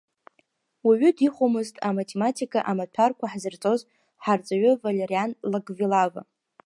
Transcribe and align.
Уаҩы 0.85 1.09
дихәомызт 1.17 1.75
аматематика 1.87 2.59
амаҭәарқәа 2.71 3.31
ҳзырҵоз 3.31 3.81
ҳарҵаҩы 4.23 4.71
Валериан 4.81 5.31
Лагвилава. 5.51 6.21